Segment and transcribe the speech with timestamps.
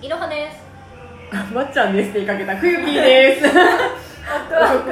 [0.00, 1.52] いろはです。
[1.52, 2.56] まっちゃんですって言いかけた。
[2.56, 3.42] 冬ピーです。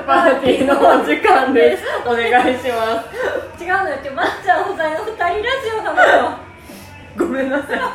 [0.07, 1.83] パーティーのお時間です。
[2.05, 3.03] お願いしま
[3.57, 3.65] す。
[3.65, 3.97] 違うのよ。
[4.03, 6.39] 今日まっちゃん不在の二人ラジオなのよ。
[7.17, 7.79] ごめんなさい。
[7.79, 7.91] あ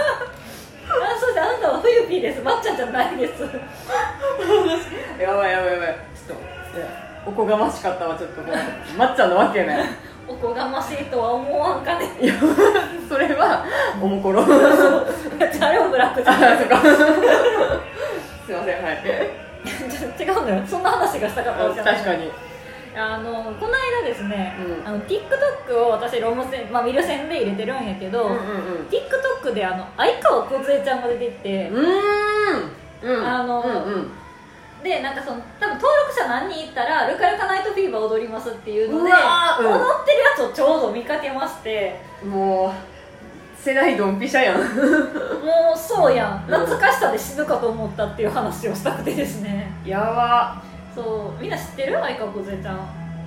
[1.19, 2.41] そうしてあなたは冬ピーです。
[2.41, 3.43] まっちゃんじゃないです。
[5.21, 5.95] やばいやばいやばい。
[6.15, 8.41] ちょっとおこがましかったわちょっと。
[8.97, 9.83] まっちゃんのわけない
[10.27, 12.33] おこがましいとは思わんかねいや
[13.09, 13.65] それは
[14.01, 14.41] おもころ。
[14.43, 14.45] あ
[15.71, 16.67] れもブラックじゃんすい
[18.55, 18.95] ませんはい。
[20.19, 20.65] 違うのよ。
[20.67, 21.95] そんな話がしたかったわけじゃない。
[21.95, 22.31] 確かに。
[22.95, 24.87] あのこの間ですね、うん。
[24.87, 28.39] あの TikTok を私ロム線、まあ、見る線で入れてるんやけど、うんうん
[29.43, 33.17] TikTok であの相川梢ちゃんが出てて、うんうーん。
[33.19, 33.27] うん。
[33.27, 34.11] あのうんうん
[34.83, 39.07] でなんかその多分登録者何人いったら「ルカルカナイトフィーバー踊ります」っていうので、うん。
[39.07, 41.99] 踊ってるやつをちょうど見かけまして。
[42.25, 42.71] もう
[43.57, 44.57] 世代ドンピシャやん。
[44.59, 46.45] もうそうやん。
[46.51, 49.71] うん懐かしさで死ぬかと思ったっていう話をしたくてですね。
[49.85, 50.61] やば。
[50.93, 51.41] そう。
[51.41, 51.93] みんな知ってる？
[51.93, 52.77] 相川梢ちゃん。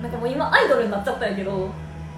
[0.03, 1.69] なんかもう今アイドルになっちゃったんやけど。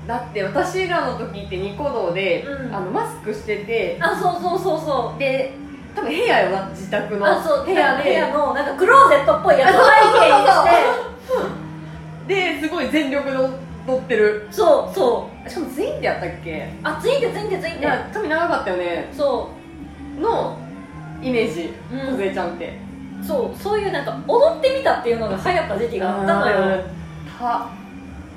[0.06, 2.76] だって私らの時ってニコ動で、うん。
[2.76, 5.20] あのマスクしててあそうそうそうそう。
[5.20, 5.54] で
[5.96, 7.26] 多分部屋よな自宅の。
[7.26, 8.04] あそう部屋で。
[8.04, 10.54] 部屋のなんかクローゼットっぽいやつを背景にし
[12.28, 12.62] て。
[12.62, 14.48] ですごい全力で乗ってる。
[14.52, 15.50] そうそう。
[15.50, 16.70] しかも全員でやったっけ？
[16.84, 17.80] あついてついてついて。
[17.80, 19.10] いや髪長かったよね。
[19.12, 19.50] そ
[20.20, 20.58] の
[21.22, 21.74] イメージ。
[21.92, 22.18] うん。
[22.18, 22.78] 梢、ちゃんって。
[23.22, 26.84] うそうそういうなんか踊ってみたっていうのが流行った時期があったのよ。
[27.38, 27.68] た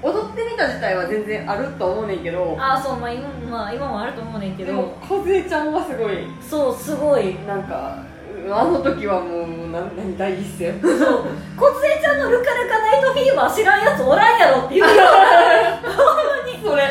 [0.03, 7.37] 踊ってみた自体は全然あると思うねんけどあそうまあ今,、まあ、今もあると思うねんけでもど梢ちゃんはすごいそうすごい。
[7.47, 8.03] なんか
[8.51, 10.91] あの時はもうな何第一線そう。
[10.91, 14.87] 梢ちゃんのルカルカナイトフィーバー知らんやつおらんやろっていうよ
[16.65, 16.83] それ。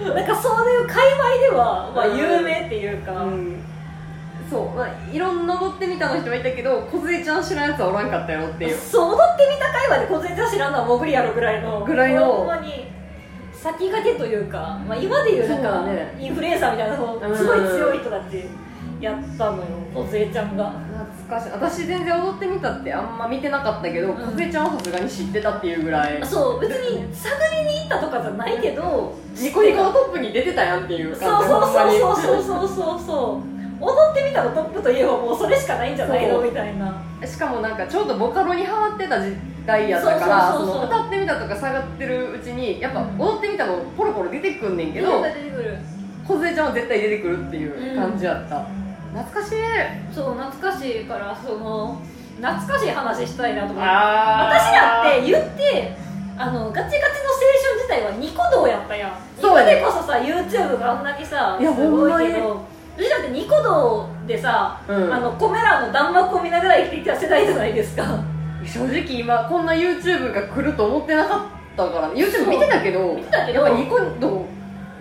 [0.00, 3.64] うななんかそういう界隈では、まあ、有名っていうか、うん
[4.50, 8.76] そう、まあ、いろんな踊ってみたの人はいたけど梢ちゃん知らんやつはおらんかったよっていう。
[8.76, 11.84] そう踊ってみた界隈で梢ちゃん知らんのはモグリやろぐらいの。
[11.84, 12.24] ぐらいの。
[12.26, 12.86] ほんまに
[13.52, 16.16] 先駆けというか、まあ、今でいうなんか、ね。
[16.20, 16.96] インフルエンサーみたいな
[17.36, 18.44] すごい強い人たち
[19.00, 19.64] やったのよ
[19.94, 20.72] 梢ちゃんが。
[21.26, 21.52] 懐かしい。
[21.52, 24.16] 私全然踊ってみたってあんま見てなかったけどん。
[24.16, 26.24] 梢、ちゃんはさすがに知ってたっていうぐらい。
[26.24, 36.40] そう別に探りに行ったとかじゃないけどニコニコのトップに出てたやんっていう感じそうそうそううそうそうそうそう踊ってみたのトップといえばもうそれしかないんじゃないの？
[36.40, 37.02] みたいな。
[37.24, 43.18] しかもなんかちょうどボカロにハマってた時代やったから歌ってみたとか下がってるうちにやっぱうん。
[43.18, 45.78] 踊ってみたのポロポロ出てくんねんけど出てくる。
[46.26, 48.66] 梢ちゃんは絶対出てくるっていう感じやった、
[49.14, 49.54] 懐かしい。
[50.12, 52.02] そう懐かしいからその
[52.40, 53.82] 懐かしい話したいなと思って。
[53.82, 55.96] あ私だって言って
[56.36, 59.12] あのガチガチの青春自体はニコ動やったやん。
[59.40, 62.64] そでこそさ YouTube があんなにさすごいけど
[62.96, 65.12] 私だってニコ動でさ、うん。
[65.12, 68.24] あのコメ欄の弾幕を見ながら生きてきた世代じゃないですか。
[68.64, 71.40] 正直今こんな YouTube が来ると思ってなかっ
[71.76, 73.66] たから YouTube 見てたけど見てたけど。
[73.66, 74.46] やっぱニコ動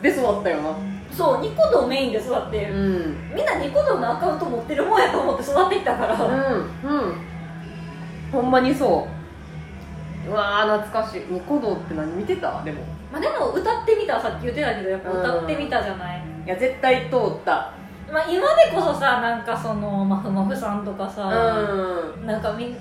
[0.02, 0.76] で育ったよな。
[1.12, 3.34] そうニコ動メインで育って、うん。
[3.34, 7.16] みんなニコ動のアカウント持ってるもんやと思って育ってきたから、うんうん。
[8.32, 9.08] ほんまにそ
[10.28, 10.30] う。
[10.30, 11.22] うわー懐かしい。
[11.32, 12.62] ニコ動って何見てた？
[12.64, 12.82] でも。
[13.14, 14.20] まあ、でも歌ってみた。
[14.20, 17.72] さっき言ってたけどやっぱ歌ってみたじゃない、いや絶対通った
[18.12, 22.26] まあ、今でこそさなんかそのまふまふさんとかさ、うん。
[22.26, 22.76] なんかみな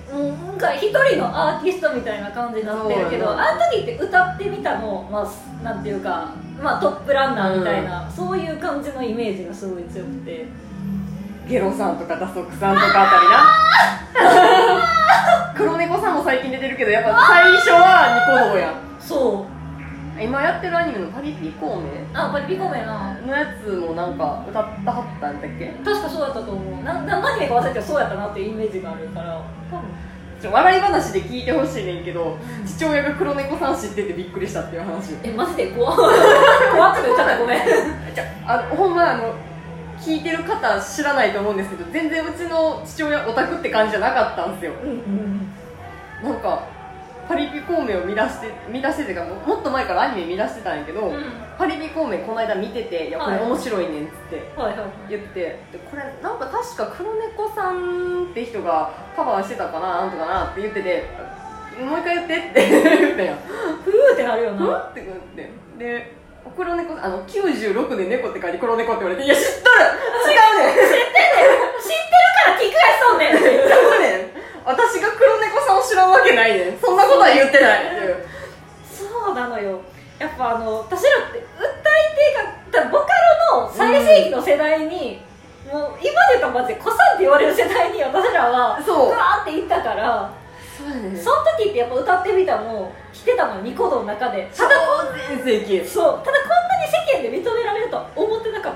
[0.53, 5.27] んか一人のアーティストみたいな感じになってるけどあの時って歌ってみたの、まあ、
[5.65, 6.29] なんていうか、
[6.63, 10.47] まあ、トップランナーみたいな、そういう感じのイメージがすごい強くて。
[11.47, 13.35] ゲロさんとかダソクさんとかあたりな。
[15.55, 18.75] 黒猫さんも最近出てるけどやっぱ最初はニコ動やん。
[18.99, 19.51] そう
[20.21, 21.83] 今やってるアニメの「パリピ孔明？
[22.15, 25.73] あパリピコメな」のやつもなんか歌ったはったんだっけ？
[25.85, 26.85] 確かそうだったと思う。
[26.85, 29.41] なな何か忘れてそうやったなっていうイメージがあるから。
[29.71, 29.85] 多分。
[30.41, 32.37] ちょ笑い話で聞いてほしいねんけど
[32.67, 37.61] 父親が黒猫さん知っててびっくりしたっていう話えマジで怖 怖くて言っちゃったごめん。
[38.15, 39.33] じゃあのほんまあの
[39.99, 44.73] 聞いてる方知らないと思うんですけど全然うちの父親オタクって感じじゃなかったんですよ。
[44.83, 44.93] うんう
[46.27, 46.31] ん。
[46.31, 46.61] なんか
[47.29, 51.23] パリピ孔明を見出して見出しててかももっと前からアニメ見出してたんやけど、うん。
[51.59, 55.59] パリピ孔明この間見てて「いやこれはい面白いねん」っつってはいはい言ってで
[55.91, 61.05] これなんか確か黒猫さんって人がカバーしてたかななんとかなって言ってて
[61.81, 62.69] 「もう一回言って」って
[63.01, 63.37] 言ったやん。
[63.37, 65.51] ふーってなるようんなって言って。
[65.79, 66.25] で
[66.57, 69.81] 黒猫あの96で猫って書いて黒猫って言われて「いや知っとる。
[70.31, 70.75] 違うねん。
[70.75, 71.01] 知ってる
[72.45, 73.37] から聞くやつ そうねん。
[73.37, 76.79] っていう違うねん私が黒猫さんを知らんわけないねん。
[76.81, 78.27] そんなことは言ってない」っていう。
[78.89, 79.81] そうなのよ。
[80.19, 81.75] やっぱあの私らって歌い
[82.73, 83.07] 手がだボカ
[83.53, 85.21] ロの最盛期の世代に、
[85.71, 89.11] ももう今で言うとマジで子さんって言われる世代に私らはそう。
[89.11, 90.31] わーって言ったから
[90.79, 94.51] そうやねその時ってやっぱ歌ってみたも来てたのニコ動の中で。
[94.57, 94.71] ただ
[95.29, 96.25] 全盛期そう。
[96.25, 96.34] ただ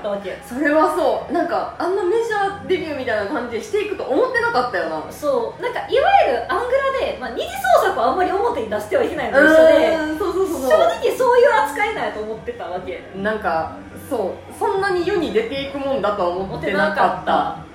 [0.09, 1.33] ったわけそれはそう。
[1.33, 5.11] なんかあんなメジャーデビューみたいな感じでしていくと思ってなかったよな。
[5.11, 5.61] そう。
[5.61, 5.89] なんかいわ
[6.27, 7.47] ゆるアングラで、まあ、二次
[7.81, 13.77] 創作をあんまり表に出してはいけないのと一緒で正直そういう扱いなんやと思ってたわけなんか
[14.09, 17.69] そうそんなに世に出ていくもんだとは思ってなかった。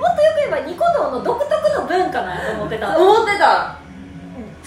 [0.00, 2.98] もっとよく言えばニコ動の独特の文化なんやと思ってた。
[2.98, 3.76] 思ってた。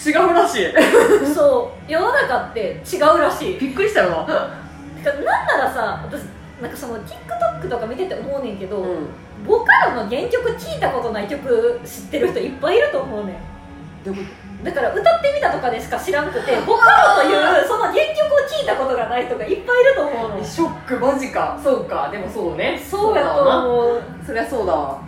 [0.04, 1.34] 違うらしい。
[1.34, 1.90] そう。
[1.90, 3.58] 世の中って違うらしい。
[3.58, 4.64] びっくりしたよな。
[5.04, 6.22] なんならさ私
[6.60, 9.08] なんかその TikTok とか見てて思うねんけど、うん。
[9.46, 14.64] ボカロの原曲聞いたことない曲知ってる人いっぱいいると思うねん。
[14.64, 20.36] だから歌ってみたとかでしか知らんくて ボカロというその原曲を聞いたことがない人がいっぱいいると思うの。
[20.38, 21.58] とショックマジか。
[21.62, 22.08] そうか。
[22.10, 22.80] でもそうね。
[22.82, 24.02] そうやと思う。
[24.24, 24.98] そりゃそうだわ。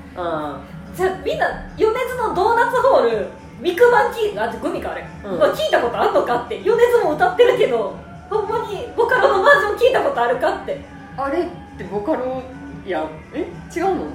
[0.95, 1.47] じゃあみんな
[1.77, 3.27] 米津のドーナツホール
[3.61, 5.39] ミクマン聞いあグミかあれ、うん。
[5.39, 6.59] まあ聞いたことあんのかって。
[6.59, 7.95] 米津も歌ってるけど
[8.29, 10.75] ほんまにボカロのバージョン聞いたことあるかって。
[10.75, 11.47] うんあれっ
[11.79, 12.43] てボカロ
[12.87, 13.09] やん。
[13.35, 13.47] え？
[13.75, 14.07] 違うの？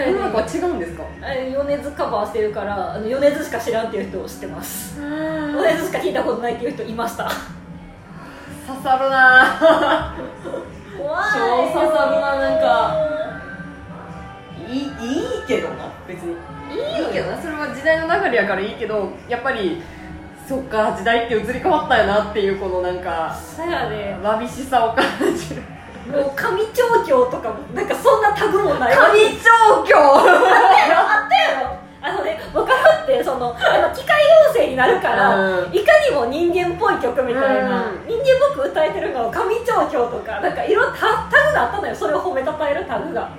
[0.00, 1.04] 世の中は違うんですか？
[1.20, 4.96] 米津カバーしてるからあの米津しか知らんっていう人を知ってます。
[4.96, 7.30] 刺米津しか聞いたことないっていう人いました。
[8.82, 10.16] さるな。
[10.98, 12.96] 怖い超刺さるななんか。
[14.68, 14.88] いいいい
[15.46, 16.36] けどな別に。
[16.72, 17.40] いいよいいけどな。
[17.40, 19.82] それは時代の流れやからいいけどやっぱり
[20.48, 24.16] そっか時代って移り変わったよなっていうこのなんかそやで。
[24.22, 25.04] わびしさを感
[25.36, 25.62] じる
[26.10, 29.96] もう上調教とかもなんかそんなタグもないわ神調教。
[29.98, 31.78] あったやろあったやろ。
[32.04, 35.74] あのねボカロってそのあの機械音声になるから、うん。
[35.74, 38.06] いかにも人間っぽい曲みたいな、うん。
[38.08, 43.30] 人間っぽく歌えてるのを上調教とかなんかいろんなタタグがあったのよそれを褒めたたえるタグが。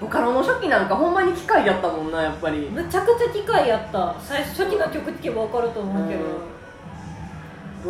[0.00, 2.70] ボカロの初期なんかほんまに機械やったもんなやっぱり。
[2.70, 4.14] むちゃくちゃ機械やった。
[4.20, 6.20] 最初初期の曲聴けば分かると思うけど、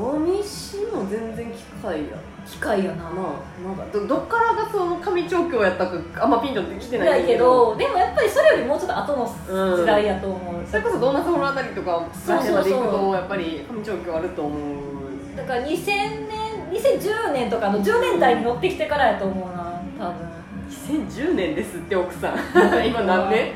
[0.00, 0.14] うん。
[0.14, 2.16] ロミシも全然機械や
[2.48, 3.04] 機械やな。
[3.04, 7.76] ななんかどどっからがその神調教やったかあんまピンとってきてないだけど。
[7.76, 20.38] でもやっぱりそれよりもうちょっと後の時代やと思う、それこそドーナツホールあたりとかそうそうそうまで行くとやっぱり神調教あると思うだから2000年2010年とかの10年代に乗ってきてからやと思うな多分。
[20.68, 22.36] 2010年ですって奥さん。
[22.84, 23.52] 今何年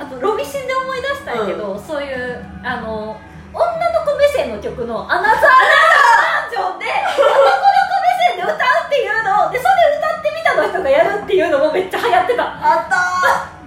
[0.00, 3.16] あとロビシンで思い出したんやけど、そういうあの
[3.52, 5.44] 女の子目線の曲の「アナザーアナザー
[6.20, 8.56] バージョン」で男の子目線で歌う
[8.86, 9.78] っていうのをでそれ
[10.58, 12.46] の人がやるっていうのもめっちゃ流行ってたあ
[12.86, 13.58] ったー。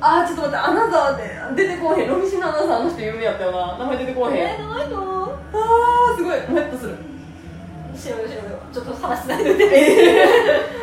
[0.00, 1.16] あーちょっと待ってアナザー
[1.56, 3.78] で出てこうへんロミシンのアナザーあの人有名やったよな。
[3.78, 4.36] 名前出てこうへん。
[4.36, 6.96] えー、ないのあーすごいもやっとする。
[7.96, 8.48] しろよしろ。
[8.48, 9.50] よちょっと話しないで。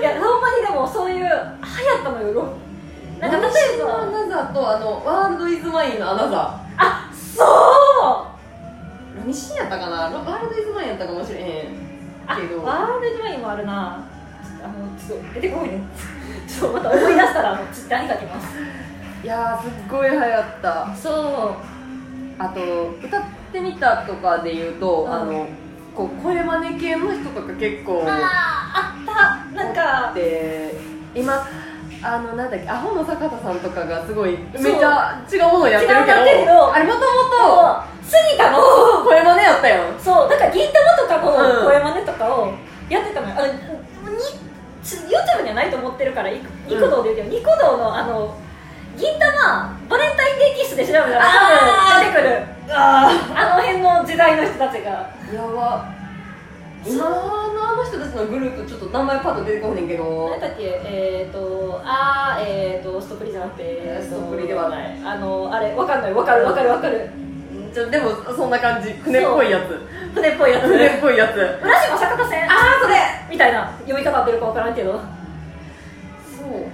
[0.01, 2.53] いやほんまにでもそういう流行ったのよロ
[3.21, 7.47] なんか例えロミシンのアばナザーとあのワールドイズマインのアナザあそう。
[9.17, 10.09] ーロミシンやったかな？
[10.09, 11.67] ロワールドイズマインやったかもしれへん
[12.27, 12.61] あけど。
[12.61, 13.99] ワールドワインもあるな
[14.65, 15.79] あのちょっと出てこいね。
[16.47, 18.47] ちょっとまた思い出したらあのツイッターに書きます。
[19.23, 20.87] いやーすっごい流行った。
[20.95, 21.53] そう。
[22.37, 22.61] あと
[23.03, 23.21] 歌っ
[23.53, 25.13] てみたとかで言うと、うん。
[25.13, 25.47] あの
[25.95, 29.63] こう声真似系の人とか結構あーあった。
[29.63, 30.75] なんかで
[31.13, 31.47] 今
[32.03, 37.05] あのなんだっけアホの坂田さんとかがすごいめっちゃ違うものをやってるけどあれもとも
[38.03, 39.99] 杉田のと声真似やったやん。
[39.99, 41.55] そうだから銀玉とかうん。
[41.61, 42.53] の声真似とかを
[42.89, 44.37] やってたのよ、あのにち
[44.85, 48.37] YouTube にはないと思ってるからニニコ動で言うけど、ニコ動のあの
[48.97, 52.45] 銀玉バレンタインデーキッスで調べたら多分出てくる。
[52.69, 54.89] ああの辺の時代の人たちが。
[55.33, 55.93] やば。
[56.85, 60.29] 今のあの人たちのグループちょっと名前パッと出てこへんけど。
[60.29, 60.63] 何だっけ？
[60.85, 65.01] えっ、ー、とあーえっ、ー、とストプリじゃなくてストプリではない。
[65.03, 66.13] あのあれわかんない。
[66.13, 67.09] わかるわかるわかる
[67.75, 68.93] ちょでもそんな感じ。
[69.03, 69.77] 船っぽいやつ。
[70.15, 70.67] 船っぽいやつ。
[70.67, 71.35] 船っぽいやつ。
[71.35, 72.95] 浦島坂田線ああそれ。
[73.29, 73.69] みたいな。
[73.79, 74.93] 読み方合ってるかわからんけど。
[74.93, 75.01] そう。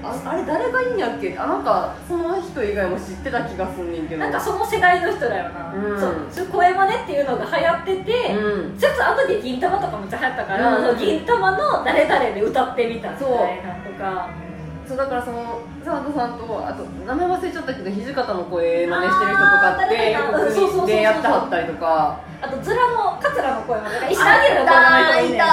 [0.04, 1.36] ああれ誰がいいんやっけ？
[1.36, 4.22] あなんかその人以外も知ってた気がすんねんけど。
[4.22, 6.32] なんかその世代の人だよな、うん。
[6.32, 6.46] そう。
[6.46, 8.78] 声真似っていうのが流行ってて、うん。
[8.78, 10.98] ちょっと後で銀玉とかめっちゃ流行ったから、うん。
[11.00, 14.30] 銀玉の誰々で歌ってみたみたいなとか
[14.92, 20.18] そうだからその澤田さんとあと名前忘れちゃったけど土方の声真似してる人とかって
[20.52, 22.20] そう国でやってはったりとか。
[22.42, 25.38] あとズラの桂の声真似が石田明の声真似とかいいね。
[25.38, 25.48] た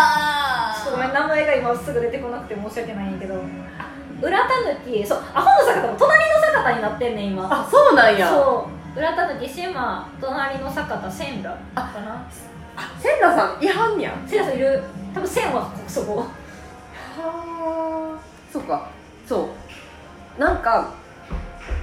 [0.75, 3.35] ちょっとごめん名前が今すぐ出てこなくて申し訳ないんやけど。
[3.79, 7.47] あ裏たぬきそうアホの坂田も隣の坂田になってんねん今。
[7.49, 8.29] あそうなんや。
[8.29, 8.67] そ
[8.97, 8.99] う。
[8.99, 12.27] 裏たぬき島隣の坂田千羅かな。
[12.75, 14.11] あ千田さん違反や。
[14.17, 14.83] ん千羅さんいる。
[15.15, 16.27] 多分千はそこ。
[16.27, 16.27] は
[17.23, 18.19] あ
[18.53, 18.98] そっか
[19.29, 19.49] そ
[20.39, 20.41] う。
[20.41, 20.93] なんか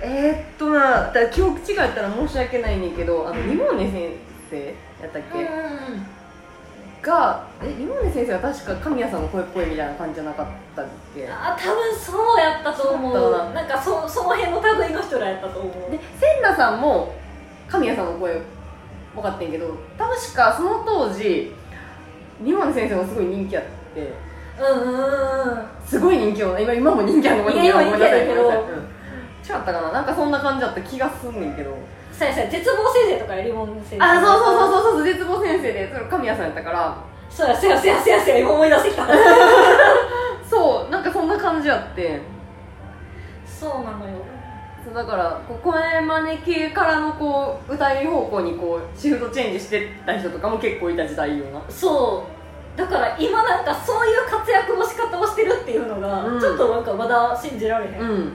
[0.01, 4.11] えー、っとなだ記憶違いやったら申し訳ないねんけどあのリモーネ先
[4.49, 4.65] 生
[5.01, 6.05] やったっけ、うん
[7.01, 11.27] がえリモーネ先生は確か神谷さんの声っぽいみたいな感じじゃなかったっけ？
[11.29, 13.63] あ多分そうやったと思そうだなうな。
[13.63, 15.91] んかそその辺の類の人らやったと思う。
[15.91, 17.13] で千奈さんも
[17.67, 18.41] 神谷さんの声
[19.13, 19.67] 分かってんけど
[19.99, 21.53] 確かその当時
[22.41, 24.11] リモーネ先生もすごい人気あって
[25.85, 28.51] すごい人気よ今今も人気あるのかいや今人気やけど。
[29.45, 29.91] 違ったかな。
[29.91, 31.77] なんかそんな感じだった気がすんねんけど。
[32.15, 36.97] 先生絶望先生とかやリモン先生あそうそうそうそうそう絶望先生でそれ神谷さんやったから
[37.29, 39.07] そうやそうやそうやそうやそうや今思い出してきた
[40.49, 42.21] そうなんかそんな感じやって
[43.45, 44.23] そうなのよ
[44.85, 52.44] そうだからこう声真似系からのこう歌い方向にこうシフトチェンジしてった人とかも結構いた時代よなそう
[52.75, 56.39] だから今なんかそういう活躍の仕方をしてるっていうのが、うん。
[56.39, 58.33] ちょっとなんかまだ信じられへん、うん。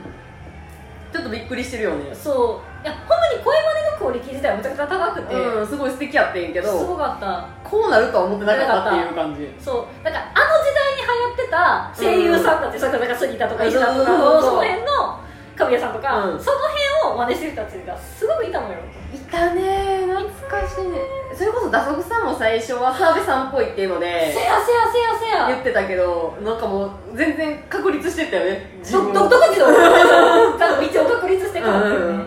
[1.12, 2.14] ちょっとびっくりしてるよね。
[2.14, 2.84] そう。
[2.84, 7.46] いやほんまに声真似のクオリティ自体はめちゃくちゃ高くて、うんすごい素敵やってんけすどごかった。
[7.62, 9.52] こうなるとは思ってなかったっていう感じ。
[9.60, 10.04] そう。
[10.04, 14.42] だからあの時代に流行ってた声優さんたち、それからなんか杉田とか石田とかそうそうそうそう。
[14.42, 15.20] その辺の
[15.54, 16.40] 神谷さんとか、うん。
[16.40, 16.58] その
[17.04, 18.78] 辺を真似してる人たちがすごくいたのよ。
[19.12, 20.88] いたね懐かしい。
[20.88, 20.96] ね
[21.40, 25.48] それこそ打足さんも最初は澤部さんっぽいっていうのせでやせやせやせや。
[25.48, 28.76] 言ってたけどなんかもう全然確立してたよね。
[28.80, 32.26] 自ど分ど独自の多分道を確立してからっていうね、うん。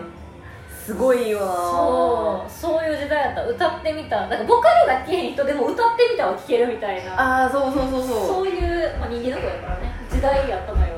[0.84, 2.50] すごいわそう。
[2.50, 3.46] そういう時代やった。
[3.46, 4.26] 歌ってみた。
[4.26, 7.14] だからボカロが聴けへん人でも歌ってみたは聴けるみたいな。
[7.14, 8.26] ああそうそうそうそう。
[8.26, 9.94] そういう、まあ、人間の子やからね。
[10.10, 10.94] 時代やったのよ。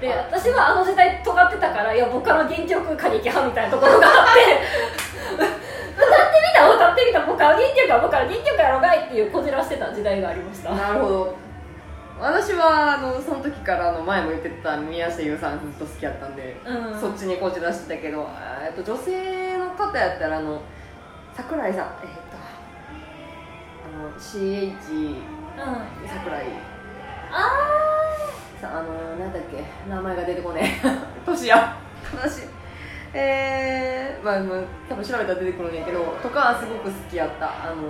[0.00, 5.57] で私はあの時代尖ってたからいやボカロ原曲過激派みたいなところがあって
[5.98, 10.74] みた歌ってみたボカロ原曲はボカロ原曲やろがいっていうこじらしてた時代がありました。
[10.74, 11.36] なるほど。
[12.20, 17.00] 私はあのその時からあの前も言ってた宮下優さんずっと好きやったんで、うん。
[17.00, 18.28] そっちにこじらしてたけど
[18.64, 20.60] えっと女性の方やったらあの
[21.36, 22.36] 桜井さんえっと
[23.86, 26.08] あの CH うん。
[26.08, 26.46] 桜井。
[27.30, 27.50] あ
[28.60, 30.88] さあのなんだっけ名前が出てこねえ。
[31.24, 31.76] 年や。
[32.12, 32.57] 悲しい
[33.14, 37.70] えー、まあ多分調べたら出てくるんやけどとかはすごく好きやった。
[37.70, 37.82] あの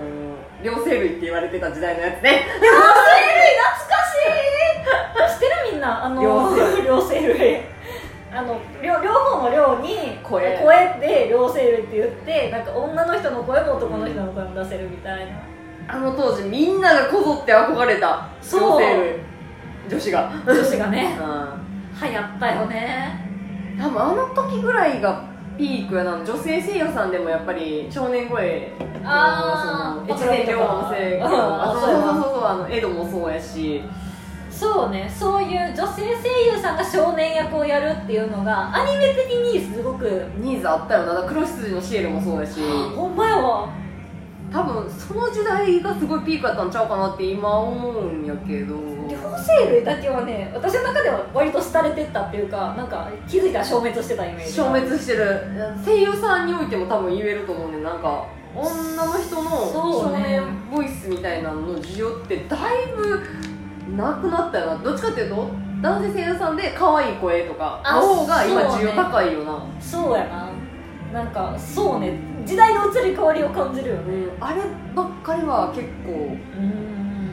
[0.62, 2.46] 両生類って言われてた時代のやつね。
[2.58, 4.18] ー両生類懐かし
[5.32, 5.34] い。
[5.34, 6.04] 知ってるみんな。
[6.04, 6.86] あの両生類。
[6.86, 7.60] 両生類。
[8.30, 10.58] あの両両方の両に声。
[10.62, 15.42] 声で両生類って言ってなんか女の人の声も男の人の声も出せるみたいな。
[15.88, 18.80] あの当時みんながこぞって憧れたそう。
[18.80, 19.28] 両生類。
[19.88, 20.30] 女子が。
[20.46, 21.18] 女子がね。
[21.18, 23.24] う流行ったよね。
[23.24, 23.27] ん
[23.78, 25.24] 多分あの時ぐらいが
[25.56, 28.72] ピークやな女性声優さんでもやっぱり少年声
[29.04, 33.82] あの越前龍馬の声優うんあそうそうそうそうあのエドもそうやし。
[34.50, 35.08] そうね。
[35.08, 41.14] そういう女性声優さんが少年役をやるっていうのがアニメ的にすごくニーズあったよな。
[41.14, 42.60] だから黒羊のシエルもそうやし。
[42.96, 43.68] ほんまやわ
[44.50, 48.74] 多分その時代がすごいピークやったんちゃうかなって今思うんやけど。
[49.08, 55.40] 両生類だけはね私の中では割と廃れてったっていうかなんか気づいたら消滅してたイメージ消滅してる。
[55.84, 57.82] 声優さんにおいても多分言えると思うねん。
[57.82, 58.64] なんか女
[59.06, 63.22] の人の少年ボイスみたいなのの需要ってだいぶ
[63.96, 64.82] なくなったよな。
[64.82, 65.50] どっちかっていうと
[65.80, 69.64] 男性声優さんで可愛い声とかの方が今需要高いよな。
[69.80, 70.50] そうやな。
[71.12, 74.24] なんかそうね時代の移り変わりを感じるよね。
[74.24, 74.62] うんあれ
[74.94, 77.28] ばっかりは結構うん。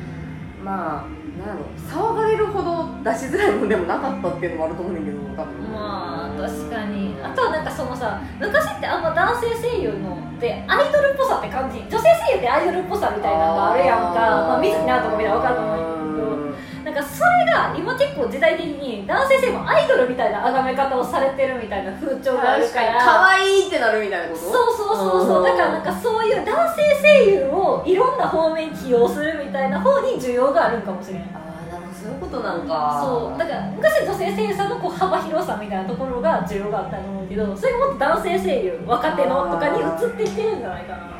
[0.63, 1.57] まあなん
[1.87, 5.71] 騒がれるほど出しづらいもんでもなかったっていうのもあると思うねんだけど多分。
[5.71, 7.15] まあ確かに。
[7.23, 11.79] あとはなんかそのさ昔ってあんま男性声優のってアイドルっぽさって感じ。
[11.79, 14.19] 女性声優ってアイドルっぽさみたいなのがあるやんか。
[14.51, 16.91] まあ、水木奈々とか見たら分かると思うんだけど。
[16.91, 24.41] なんかそれが今結構時代的に男性声優もアイドルみたいな崇め方をされてるみたいな風潮がある確から可愛いってなるみたいなこと？
[24.41, 25.43] そうそうそうそう。
[25.43, 31.93] だからなんかそういう男性声優をいろんな方面に起用するみたいな方に需要があるんかもしれないああなるほど。
[31.97, 33.01] そういうことなんか。
[33.03, 33.39] そう。
[33.39, 41.17] だから昔女性声優さんのこう幅広さみたいなところが需要があったと思うけどそれがもっと男性声優若手のとかに移ってきてるんじゃないかなと思っ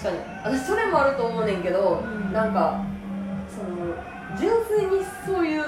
[0.00, 0.02] て。
[0.02, 0.18] 確かに。
[0.56, 2.32] 私それもあると思うねんけど、うん。
[2.32, 2.82] なんか
[4.40, 5.64] 純粋にそういう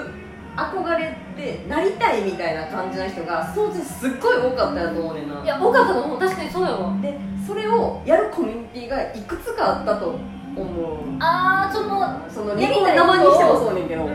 [0.55, 5.43] 憧れてなりたいみたいな感じの人がそのうちすっごい多かったやと思うねんな。
[5.43, 6.97] いや多かったと思う確かにそうやわ。
[7.01, 10.19] でそれをやるコミュニティがいくつかあったと
[10.55, 10.97] 思う。
[11.19, 11.99] ああその
[12.29, 14.11] そのニコ生にしてもそうねんけど、うー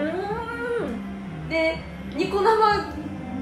[1.46, 1.48] ん。
[1.48, 1.78] で
[2.14, 2.92] ニコ生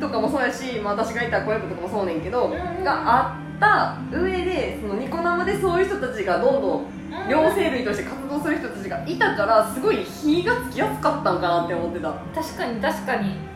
[0.00, 2.84] とかもそうやし、まあ、私がいた子役とかもそうねんけど、うん。
[2.84, 6.86] があった上でそのニコ生でそういう人たちがどんどん
[7.30, 12.12] 両生類として活動する人たちがいたからすごい火がつきやすかったんかなって思ってた。
[12.34, 13.54] 確かに確かに。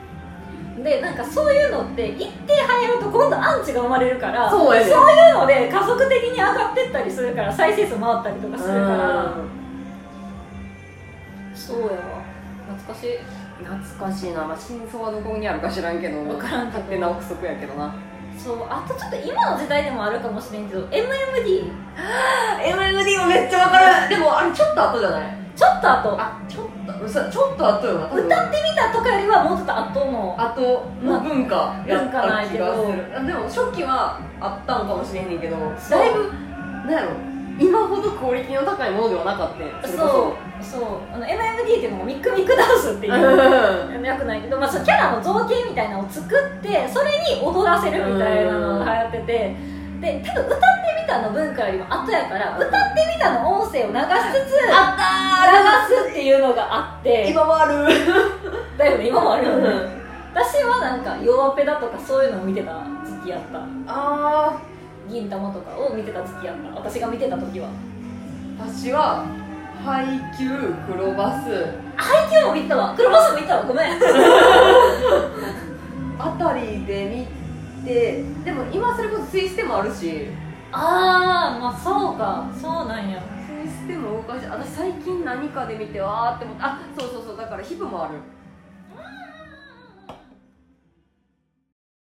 [0.82, 4.88] でなんかそういうのって一定流行ると今度アンチが生まれるからそうやね。
[4.88, 9.34] そういうので加速的に上がってったりするから再生数回ったりとかするから。
[11.54, 12.22] そうやわ。
[12.76, 13.18] 懐かしい。
[13.64, 16.78] 懐かしいな、まあ、真相はどこにあるか知らんけど分からんけど。
[16.78, 17.92] 勝手な憶測やけどな
[18.38, 21.71] そうあとちょっと今の時代でもあるかもしれんけど MMD
[22.62, 24.09] MMD もめっちゃわかる。
[24.09, 25.37] でもあれちょっと後じゃない？
[25.57, 26.16] ちょっと後。
[26.21, 33.16] あちょっとそうちょっと後よな歌ってみたとかよりはもうちょっと後の後の文化やった気がする。
[33.16, 36.33] あでも初期はあったんかもしれへんねんけどだいぶ
[36.87, 37.11] なんやろ
[37.58, 40.82] 今ほどクオリティの高いものではなかったそうそう。
[41.12, 44.04] あの MMD っていうのもミックミックダンスっていううん。
[44.04, 49.56] よくないけど、まあ、そのキャラの造形みたいなのを作ってそれに踊らせるみたいなのが流行ってて
[50.00, 50.66] で多分歌って
[51.02, 52.78] みたの文化よりも後やから歌って
[53.14, 57.28] みたの音声を流しつつあった流すっていうのがあって。
[57.30, 57.88] 今もある。
[58.78, 59.46] だよね今もある。
[59.46, 59.98] よねうん。
[60.32, 62.72] 私はなんか弱ペダとかそういうのを見てた
[63.04, 63.58] 時期やった。
[63.88, 64.60] あ
[65.08, 66.80] 銀玉とかを見てた時期やった。
[66.80, 67.68] 私が見てた時は。
[67.68, 67.72] ー
[68.60, 69.24] 私は
[69.84, 70.04] 配
[70.36, 70.50] 給
[70.86, 71.48] 黒バス。
[71.96, 72.94] 配給も見たわ。
[72.96, 73.64] 黒バスも見たわ。
[73.64, 73.86] ごめん。
[76.20, 77.26] あたりで
[77.82, 80.28] 見てでも今それこそツイステもあるし。
[80.72, 82.46] ああまあそうか。
[82.60, 83.20] そうなんや。
[83.46, 87.36] ツイステも動かし私最近何かで見てわーって思ってあそうそうそう。
[87.36, 88.14] だからヒブもある